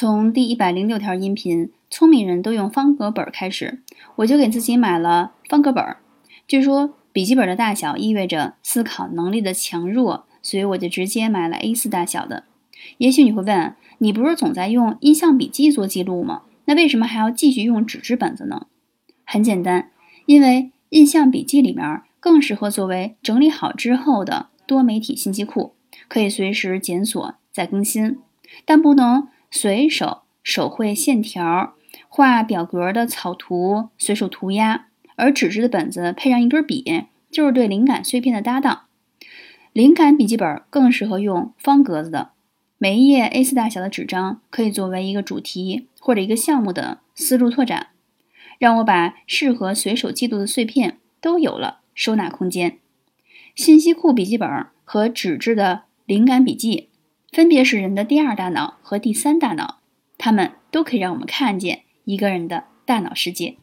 [0.00, 3.82] 从第一百零六条音频“聪明人都用方格本”开始，
[4.16, 5.84] 我就给自己买了方格本。
[6.48, 12.44] 据说笔记本的大小意味着思考能力的强弱，所以我就直接买了 A4 大小的。
[12.96, 16.44] 也许你会问，你不是总在用印象笔记做记录吗？
[16.64, 18.68] 那为什么还要继续用纸质本子呢？
[19.26, 19.90] 很简单，
[20.24, 25.74] 因为印象笔记里面更适合作为整理好之后的多媒体信息库，
[26.08, 28.16] 可以随时检索再更新，
[28.64, 29.28] 但不能。
[29.50, 31.74] 随手手绘线条、
[32.08, 34.86] 画表格的草图、随手涂鸦，
[35.16, 38.82] 而纸质的本子配上一根笔，就是对灵感碎片的搭档。
[39.72, 42.30] 灵感笔记本更适合用方格子的，
[42.78, 47.88] 每一页 A4 大小的纸张可以作为一个主题或者一个项目的思路拓展，
[48.58, 52.78] 让我把适合随手记录的碎片都有了收纳空间。
[53.54, 54.48] 信息库笔记本
[54.84, 56.89] 和纸质的灵感笔记。
[57.32, 59.78] 分别是人的第二大脑和第三大脑，
[60.18, 63.56] 它们都可以让我们看见一个人的大脑世界。